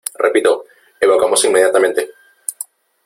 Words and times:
¡repito, 0.25 0.65
evacuamos 0.99 1.45
inmediatamente! 1.45 2.01